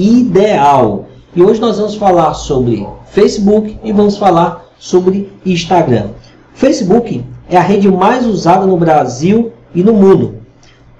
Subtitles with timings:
[0.00, 1.06] ideal.
[1.34, 6.08] E hoje nós vamos falar sobre Facebook e vamos falar sobre Instagram.
[6.54, 10.36] Facebook é a rede mais usada no Brasil e no mundo.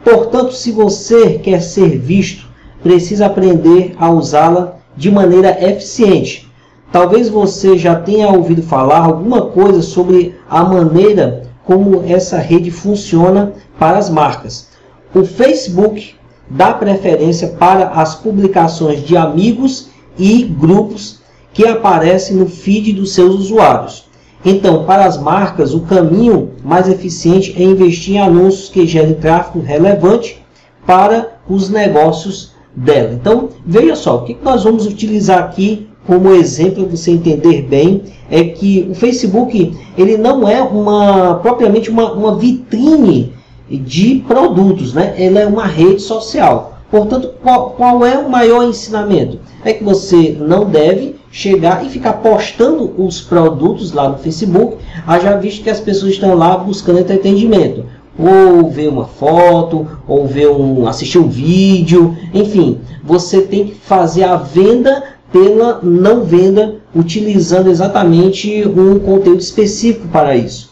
[0.05, 2.47] Portanto, se você quer ser visto,
[2.83, 6.51] precisa aprender a usá-la de maneira eficiente.
[6.93, 13.53] Talvez você já tenha ouvido falar alguma coisa sobre a maneira como essa rede funciona
[13.79, 14.71] para as marcas.
[15.15, 16.15] O Facebook
[16.51, 19.89] dá preferência para as publicações de amigos
[20.19, 21.21] e grupos
[21.53, 24.11] que aparecem no feed dos seus usuários.
[24.45, 29.65] Então, para as marcas, o caminho mais eficiente é investir em anúncios que gerem tráfego
[29.65, 30.43] relevante
[30.87, 33.13] para os negócios dela.
[33.13, 38.03] Então, veja só, o que nós vamos utilizar aqui como exemplo para você entender bem
[38.31, 43.33] é que o Facebook ele não é uma propriamente uma, uma vitrine
[43.79, 45.15] de produtos, né?
[45.17, 46.79] Ele é uma rede social.
[46.91, 49.39] Portanto, qual, qual é o maior ensinamento?
[49.65, 55.37] É que você não deve chegar e ficar postando os produtos lá no Facebook, haja
[55.37, 57.85] visto que as pessoas estão lá buscando entretenimento,
[58.19, 64.25] ou ver uma foto, ou ver um, assistir um vídeo, enfim, você tem que fazer
[64.25, 70.71] a venda pela não venda, utilizando exatamente um conteúdo específico para isso.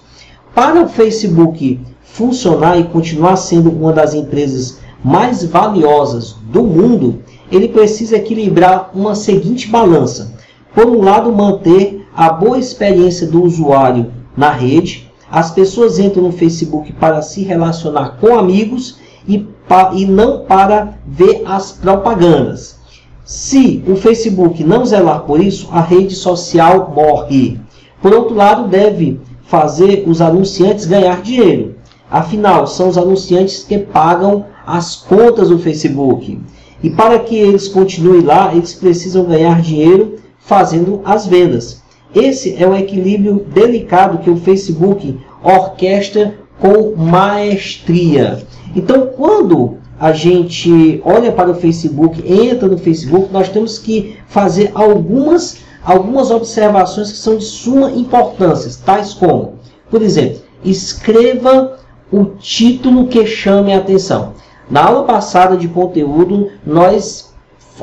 [0.52, 1.78] Para o Facebook
[2.19, 9.14] funcionar e continuar sendo uma das empresas mais valiosas do mundo, ele precisa equilibrar uma
[9.14, 10.34] seguinte balança.
[10.74, 15.08] Por um lado, manter a boa experiência do usuário na rede.
[15.30, 19.46] As pessoas entram no Facebook para se relacionar com amigos e,
[19.94, 22.80] e não para ver as propagandas.
[23.24, 27.61] Se o Facebook não zelar por isso, a rede social morre.
[28.02, 31.77] Por outro lado, deve fazer os anunciantes ganhar dinheiro.
[32.11, 36.41] Afinal, são os anunciantes que pagam as contas do Facebook.
[36.83, 41.83] E para que eles continuem lá, eles precisam ganhar dinheiro fazendo as vendas.
[42.14, 48.42] Esse é o equilíbrio delicado que o Facebook orquestra com maestria.
[48.74, 54.70] Então, quando a gente olha para o Facebook, entra no Facebook, nós temos que fazer
[54.74, 59.55] algumas, algumas observações que são de suma importância, tais como,
[59.91, 61.77] por exemplo, escreva
[62.11, 64.33] o título que chame a atenção.
[64.70, 67.35] Na aula passada de conteúdo, nós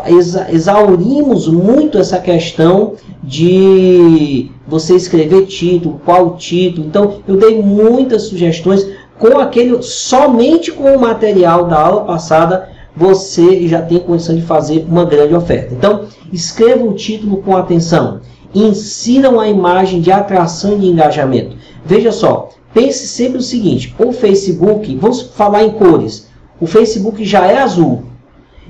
[0.08, 2.94] exa exaurimos muito essa questão
[3.24, 6.88] de você escrever título, qual título.
[6.88, 8.88] Então, eu dei muitas sugestões
[9.18, 14.86] com aquele somente com o material da aula passada, você já tem condição de fazer
[14.90, 15.74] uma grande oferta.
[15.74, 18.20] Então, escreva o título com atenção.
[18.54, 21.58] Insira uma imagem de atração e de engajamento.
[21.86, 26.28] Veja só, pense sempre o seguinte: o Facebook, vamos falar em cores.
[26.60, 28.04] O Facebook já é azul.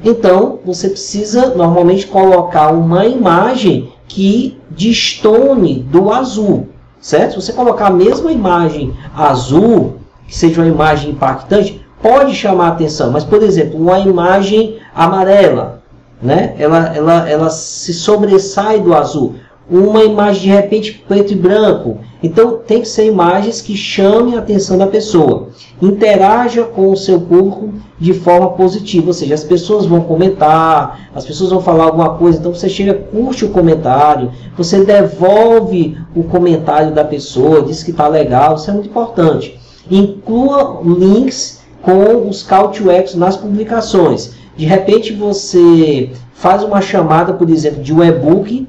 [0.03, 6.67] Então, você precisa normalmente colocar uma imagem que destone do azul,
[6.99, 7.41] certo?
[7.41, 9.95] Se você colocar a mesma imagem azul,
[10.27, 13.11] que seja uma imagem impactante, pode chamar a atenção.
[13.11, 15.81] Mas, por exemplo, uma imagem amarela,
[16.21, 16.55] né?
[16.59, 19.35] ela, ela, ela se sobressai do azul.
[19.69, 21.97] Uma imagem de repente preto e branco.
[22.21, 25.49] Então, tem que ser imagens que chamem a atenção da pessoa.
[25.81, 31.25] Interaja com o seu público de forma positiva, ou seja, as pessoas vão comentar, as
[31.25, 36.93] pessoas vão falar alguma coisa, então você chega, curte o comentário, você devolve o comentário
[36.93, 39.59] da pessoa, diz que está legal, isso é muito importante.
[39.89, 44.33] Inclua links com os call to action nas publicações.
[44.57, 48.67] De repente você faz uma chamada, por exemplo, de um e-book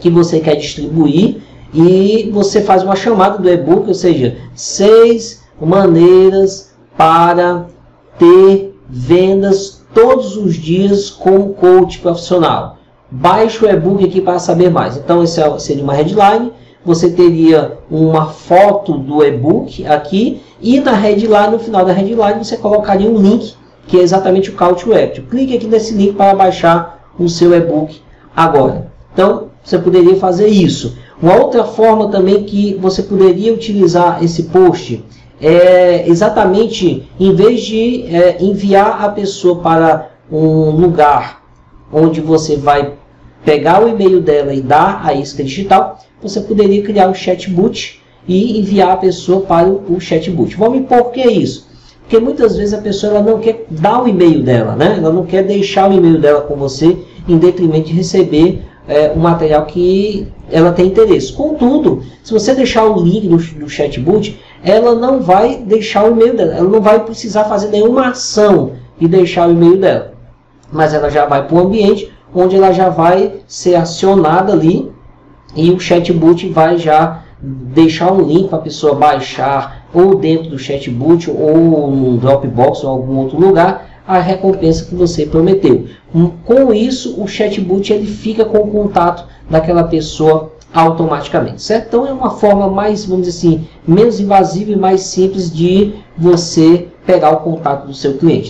[0.00, 6.74] que você quer distribuir e você faz uma chamada do e-book, ou seja, seis maneiras
[6.96, 7.66] para
[8.18, 12.78] ter vendas todos os dias com coach profissional.
[13.10, 14.96] Baixe o e-book aqui para saber mais.
[14.96, 16.52] Então, esse é, seria uma headline
[16.84, 22.56] você teria uma foto do e-book aqui e na headline, no final da headline, você
[22.56, 23.54] colocaria um link
[23.86, 25.24] que é exatamente o call to action.
[25.24, 28.00] Clique aqui nesse link para baixar o seu e-book
[28.34, 28.90] agora.
[29.12, 30.96] Então, você poderia fazer isso.
[31.22, 35.04] Uma outra forma também que você poderia utilizar esse post
[35.40, 41.42] é exatamente, em vez de é, enviar a pessoa para um lugar
[41.92, 42.94] onde você vai
[43.44, 48.60] pegar o e-mail dela e dar a isca digital, você poderia criar um chatbot e
[48.60, 50.54] enviar a pessoa para o chatbot.
[50.56, 51.68] Vamos por que isso?
[52.02, 54.96] Porque muitas vezes a pessoa ela não quer dar o e-mail dela, né?
[54.98, 56.98] ela não quer deixar o e-mail dela com você
[57.28, 61.32] em detrimento de receber é, um material que ela tem interesse.
[61.32, 66.36] Contudo, se você deixar o link do, do chatbot, ela não vai deixar o e-mail
[66.36, 70.12] dela, ela não vai precisar fazer nenhuma ação e deixar o e-mail dela.
[70.72, 74.90] mas ela já vai para o ambiente onde ela já vai ser acionada ali
[75.54, 80.58] e o chatbot vai já deixar um link para a pessoa baixar ou dentro do
[80.58, 85.86] chatbot ou no Dropbox ou algum outro lugar a recompensa que você prometeu.
[86.44, 91.86] Com isso, o chatbot ele fica com o contato daquela pessoa automaticamente, certo?
[91.86, 96.88] Então é uma forma mais, vamos dizer assim, menos invasiva e mais simples de você
[97.06, 98.48] pegar o contato do seu cliente.